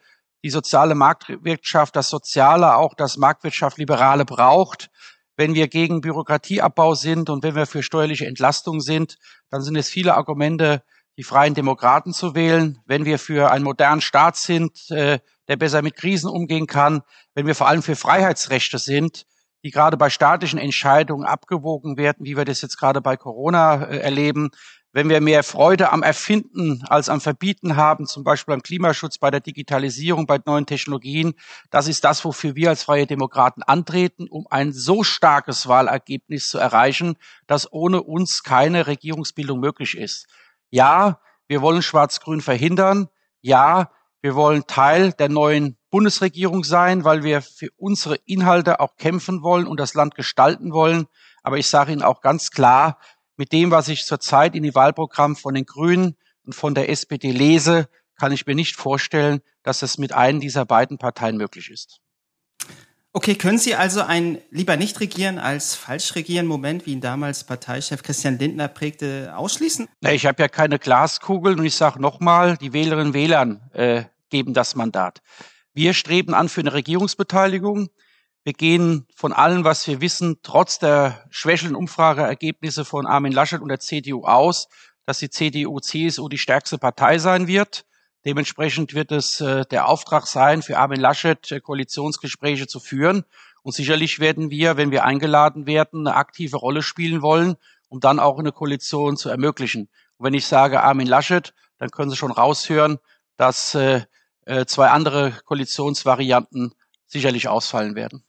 [0.44, 4.90] die soziale Marktwirtschaft, das Soziale, auch das Marktwirtschaft Liberale braucht.
[5.36, 9.18] Wenn wir gegen Bürokratieabbau sind und wenn wir für steuerliche Entlastung sind,
[9.50, 10.82] dann sind es viele Argumente,
[11.16, 12.78] die Freien Demokraten zu wählen.
[12.84, 17.02] Wenn wir für einen modernen Staat sind, äh, der besser mit Krisen umgehen kann,
[17.34, 19.24] wenn wir vor allem für Freiheitsrechte sind,
[19.62, 23.98] die gerade bei staatlichen Entscheidungen abgewogen werden, wie wir das jetzt gerade bei Corona äh,
[23.98, 24.50] erleben,
[24.92, 29.30] wenn wir mehr Freude am Erfinden als am Verbieten haben, zum Beispiel beim Klimaschutz, bei
[29.30, 31.32] der Digitalisierung, bei neuen Technologien,
[31.70, 36.58] das ist das, wofür wir als Freie Demokraten antreten, um ein so starkes Wahlergebnis zu
[36.58, 40.26] erreichen, dass ohne uns keine Regierungsbildung möglich ist.
[40.70, 43.08] Ja, wir wollen Schwarz-Grün verhindern.
[43.40, 43.90] Ja,
[44.20, 49.66] wir wollen Teil der neuen Bundesregierung sein, weil wir für unsere Inhalte auch kämpfen wollen
[49.66, 51.06] und das Land gestalten wollen.
[51.42, 52.98] Aber ich sage Ihnen auch ganz klar,
[53.36, 56.16] mit dem, was ich zurzeit in die Wahlprogramm von den Grünen
[56.46, 60.64] und von der SPD lese, kann ich mir nicht vorstellen, dass es mit einem dieser
[60.64, 62.00] beiden Parteien möglich ist.
[63.12, 67.44] Okay, können Sie also ein lieber nicht regieren als falsch regieren Moment, wie ihn damals
[67.44, 69.88] Parteichef Christian Lindner prägte, ausschließen?
[70.00, 74.04] Na, ich habe ja keine Glaskugel und ich sage nochmal, die Wählerinnen und Wähler äh,
[74.30, 75.20] geben das Mandat.
[75.74, 77.88] Wir streben an für eine Regierungsbeteiligung.
[78.44, 83.68] Wir gehen von allem, was wir wissen, trotz der schwächeren Umfrageergebnisse von Armin Laschet und
[83.68, 84.68] der CDU aus,
[85.06, 87.86] dass die CDU, CSU die stärkste Partei sein wird.
[88.26, 93.24] Dementsprechend wird es äh, der Auftrag sein, für Armin Laschet äh, Koalitionsgespräche zu führen.
[93.62, 97.56] Und sicherlich werden wir, wenn wir eingeladen werden, eine aktive Rolle spielen wollen,
[97.88, 99.88] um dann auch eine Koalition zu ermöglichen.
[100.18, 102.98] Und wenn ich sage Armin Laschet, dann können Sie schon raushören,
[103.36, 104.02] dass äh,
[104.44, 106.72] äh zwei andere Koalitionsvarianten
[107.06, 108.24] sicherlich ausfallen werden.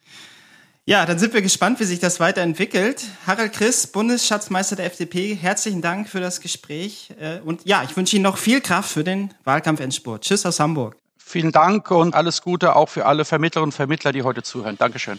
[0.85, 3.05] Ja, dann sind wir gespannt, wie sich das weiterentwickelt.
[3.25, 7.13] Harald Chris, Bundesschatzmeister der FDP, herzlichen Dank für das Gespräch.
[7.21, 10.23] Äh, und ja, ich wünsche Ihnen noch viel Kraft für den Wahlkampfendspurt.
[10.23, 10.97] Tschüss aus Hamburg.
[11.17, 14.77] Vielen Dank und alles Gute auch für alle Vermittlerinnen und Vermittler, die heute zuhören.
[14.77, 15.17] Dankeschön.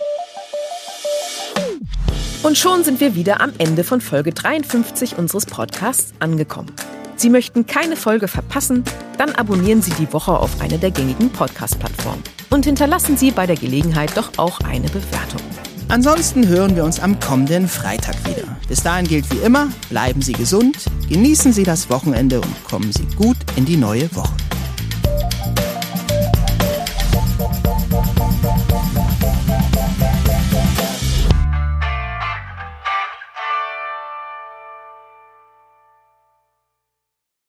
[2.42, 6.76] Und schon sind wir wieder am Ende von Folge 53 unseres Podcasts angekommen.
[7.16, 8.84] Sie möchten keine Folge verpassen?
[9.18, 13.56] Dann abonnieren Sie die Woche auf eine der gängigen Podcast-Plattformen und hinterlassen Sie bei der
[13.56, 15.40] Gelegenheit doch auch eine Bewertung.
[15.88, 18.56] Ansonsten hören wir uns am kommenden Freitag wieder.
[18.68, 20.76] Bis dahin gilt wie immer, bleiben Sie gesund,
[21.08, 24.34] genießen Sie das Wochenende und kommen Sie gut in die neue Woche.